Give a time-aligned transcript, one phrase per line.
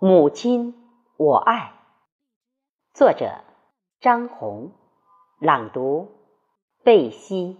[0.00, 0.74] 母亲，
[1.16, 1.72] 我爱。
[2.92, 3.44] 作者：
[4.00, 4.72] 张红，
[5.38, 6.08] 朗读：
[6.82, 7.56] 贝西。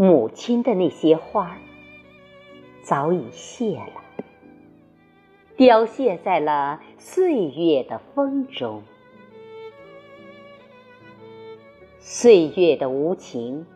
[0.00, 1.58] 母亲的那些花
[2.88, 4.02] 早已谢了，
[5.58, 8.82] 凋谢在了岁月的风中。
[11.98, 13.66] 岁月的无情，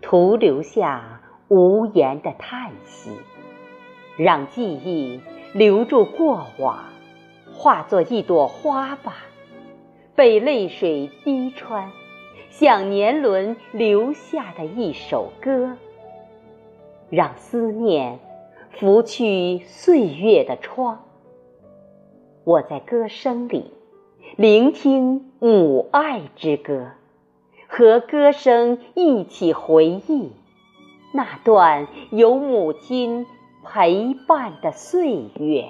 [0.00, 3.10] 徒留下无言的叹息，
[4.16, 5.20] 让记忆
[5.52, 6.82] 留住过往，
[7.52, 9.16] 化作一朵花吧，
[10.16, 11.92] 被泪水滴穿。
[12.48, 15.76] 像年轮留下的一首歌，
[17.10, 18.18] 让思念
[18.78, 21.04] 拂去岁月的窗。
[22.44, 23.72] 我在歌声里
[24.36, 26.92] 聆听母爱之歌，
[27.68, 30.32] 和歌声一起回忆
[31.12, 33.26] 那段有母亲
[33.64, 35.68] 陪伴的岁月。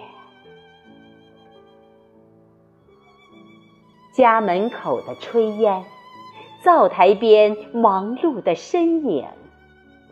[4.13, 5.85] 家门口的炊烟。
[6.65, 9.27] 灶台边忙碌的身影，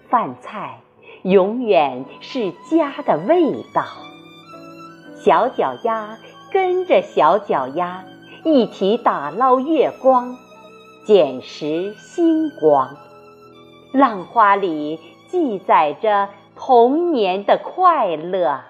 [0.08, 0.80] 饭菜
[1.22, 3.84] 永远是家的味道。
[5.16, 6.18] 小脚丫
[6.50, 8.04] 跟着小脚丫
[8.44, 10.36] 一起打捞月光，
[11.04, 12.96] 捡拾星光。
[13.92, 14.98] 浪花里
[15.28, 18.60] 记载着童年的快乐。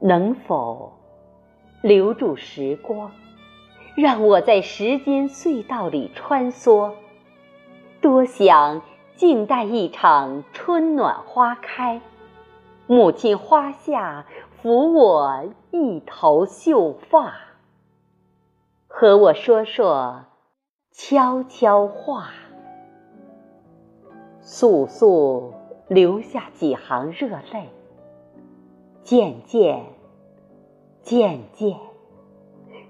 [0.00, 0.94] 能否
[1.82, 3.12] 留住时光？
[3.94, 6.92] 让我在时间隧道里穿梭，
[8.02, 8.82] 多想
[9.14, 12.00] 静待一场春暖花开，
[12.88, 14.26] 母亲花下
[14.60, 17.32] 抚我一头秀发，
[18.88, 20.24] 和我说说
[20.90, 22.30] 悄悄话，
[24.42, 25.52] 簌簌
[25.86, 27.68] 流下几行热泪，
[29.04, 29.84] 渐渐，
[31.02, 31.78] 渐渐。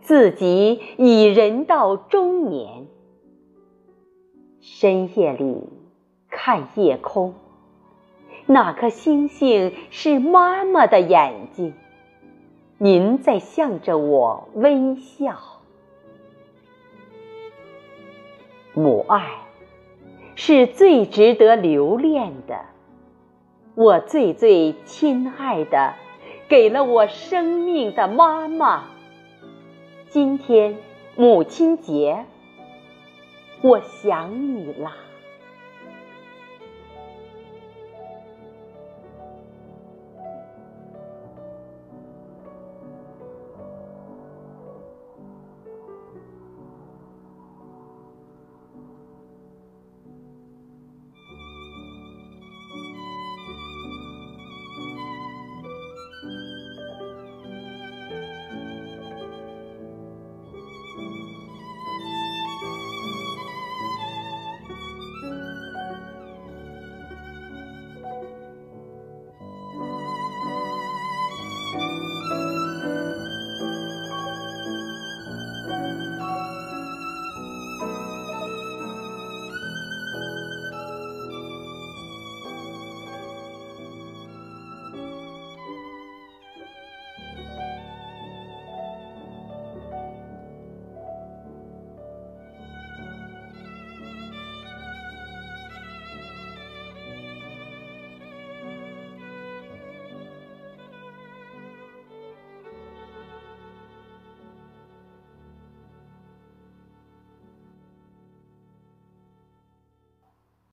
[0.01, 2.87] 自己已人到中年，
[4.65, 5.69] 深夜里
[6.31, 7.35] 看夜空，
[8.47, 11.75] 哪颗星星是妈妈的眼睛？
[12.79, 15.37] 您在向着我微笑。
[18.73, 19.33] 母爱
[20.37, 22.61] 是最值得留恋的，
[23.75, 25.95] 我最最亲爱的，
[26.49, 28.85] 给了我生命的妈妈。
[30.09, 30.77] 今天
[31.17, 32.27] 母亲节，
[33.63, 35.12] 我想你了。